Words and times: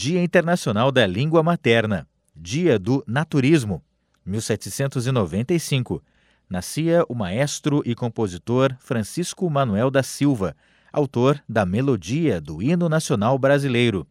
Dia 0.00 0.22
Internacional 0.22 0.92
da 0.92 1.04
Língua 1.08 1.42
Materna, 1.42 2.06
Dia 2.32 2.78
do 2.78 3.02
Naturismo, 3.04 3.82
1795. 4.24 6.00
Nascia 6.48 7.04
o 7.08 7.16
maestro 7.16 7.82
e 7.84 7.96
compositor 7.96 8.76
Francisco 8.78 9.50
Manuel 9.50 9.90
da 9.90 10.04
Silva, 10.04 10.54
autor 10.92 11.42
da 11.48 11.66
melodia 11.66 12.40
do 12.40 12.62
Hino 12.62 12.88
Nacional 12.88 13.36
Brasileiro. 13.40 14.06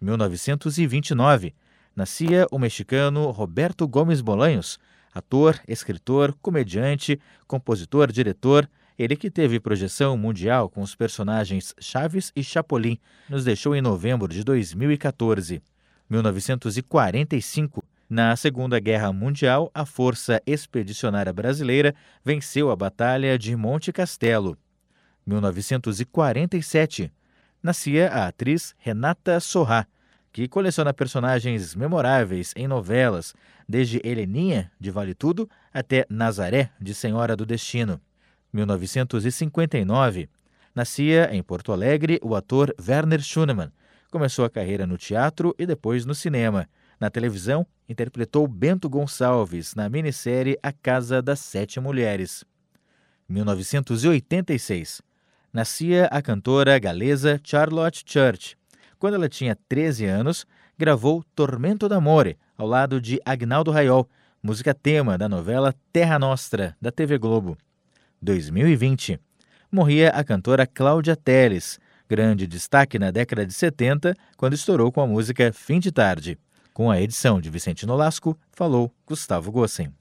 1929. 0.00 1.52
Nascia 1.96 2.46
o 2.48 2.56
mexicano 2.56 3.28
Roberto 3.32 3.88
Gomes 3.88 4.20
Bolanhos, 4.20 4.78
ator, 5.12 5.58
escritor, 5.66 6.36
comediante, 6.40 7.20
compositor, 7.48 8.12
diretor, 8.12 8.70
ele 8.98 9.16
que 9.16 9.30
teve 9.30 9.60
projeção 9.60 10.16
mundial 10.16 10.68
com 10.68 10.82
os 10.82 10.94
personagens 10.94 11.74
Chaves 11.78 12.32
e 12.34 12.42
Chapolin, 12.42 12.98
nos 13.28 13.44
deixou 13.44 13.74
em 13.74 13.80
novembro 13.80 14.28
de 14.28 14.44
2014. 14.44 15.62
1945. 16.08 17.84
Na 18.08 18.36
Segunda 18.36 18.78
Guerra 18.78 19.12
Mundial, 19.12 19.70
a 19.74 19.86
Força 19.86 20.42
Expedicionária 20.46 21.32
Brasileira 21.32 21.94
venceu 22.22 22.70
a 22.70 22.76
Batalha 22.76 23.38
de 23.38 23.56
Monte 23.56 23.90
Castelo. 23.90 24.58
1947. 25.26 27.10
Nascia 27.62 28.08
a 28.08 28.26
atriz 28.26 28.74
Renata 28.76 29.40
Sorrá, 29.40 29.86
que 30.32 30.48
coleciona 30.48 30.92
personagens 30.92 31.74
memoráveis 31.74 32.52
em 32.56 32.66
novelas, 32.66 33.34
desde 33.68 34.00
Heleninha, 34.04 34.70
de 34.78 34.90
Vale 34.90 35.14
Tudo, 35.14 35.48
até 35.72 36.04
Nazaré, 36.10 36.70
de 36.80 36.94
Senhora 36.94 37.36
do 37.36 37.46
Destino. 37.46 38.00
1959. 38.52 40.28
Nascia 40.74 41.28
em 41.32 41.42
Porto 41.42 41.72
Alegre 41.72 42.18
o 42.22 42.34
ator 42.34 42.74
Werner 42.80 43.20
Schunemann. 43.20 43.72
Começou 44.10 44.44
a 44.44 44.50
carreira 44.50 44.86
no 44.86 44.98
teatro 44.98 45.54
e 45.58 45.66
depois 45.66 46.04
no 46.04 46.14
cinema. 46.14 46.68
Na 47.00 47.10
televisão, 47.10 47.66
interpretou 47.88 48.46
Bento 48.46 48.88
Gonçalves 48.88 49.74
na 49.74 49.88
minissérie 49.88 50.58
A 50.62 50.72
Casa 50.72 51.20
das 51.20 51.40
Sete 51.40 51.80
Mulheres. 51.80 52.44
1986. 53.28 55.02
Nascia 55.52 56.06
a 56.06 56.22
cantora 56.22 56.78
galesa 56.78 57.40
Charlotte 57.42 58.04
Church. 58.06 58.56
Quando 58.98 59.14
ela 59.14 59.28
tinha 59.28 59.56
13 59.68 60.06
anos, 60.06 60.46
gravou 60.78 61.24
Tormento 61.34 61.88
d'Amore, 61.88 62.38
ao 62.56 62.66
lado 62.66 63.00
de 63.00 63.20
Agnaldo 63.24 63.70
Raiol, 63.70 64.08
música 64.42 64.72
tema 64.72 65.18
da 65.18 65.28
novela 65.28 65.74
Terra 65.92 66.18
Nostra, 66.18 66.76
da 66.80 66.90
TV 66.90 67.18
Globo. 67.18 67.58
2020. 68.22 69.18
Morria 69.70 70.10
a 70.10 70.22
cantora 70.22 70.66
Cláudia 70.66 71.16
Teles, 71.16 71.78
grande 72.08 72.46
destaque 72.46 72.98
na 72.98 73.10
década 73.10 73.44
de 73.44 73.52
70, 73.52 74.14
quando 74.36 74.54
estourou 74.54 74.92
com 74.92 75.00
a 75.00 75.06
música 75.06 75.52
Fim 75.52 75.80
de 75.80 75.90
Tarde. 75.90 76.38
Com 76.72 76.90
a 76.90 77.00
edição 77.00 77.40
de 77.40 77.50
Vicente 77.50 77.84
Nolasco, 77.84 78.38
falou 78.52 78.94
Gustavo 79.06 79.50
Gossen. 79.50 79.92